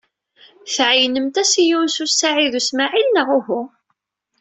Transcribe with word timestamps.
Tɛeyynemt-as 0.73 1.51
i 1.61 1.63
Yunes 1.69 1.97
u 2.03 2.07
Saɛid 2.09 2.53
u 2.59 2.61
Smaɛil, 2.67 3.09
neɣ 3.11 3.27
uhu? 3.37 3.61